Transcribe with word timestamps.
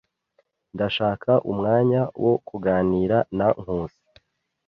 Ndashaka 0.73 1.31
umwanya 1.51 2.01
wo 2.23 2.33
kuganira 2.47 3.17
na 3.37 3.47
Nkusi. 3.61 4.01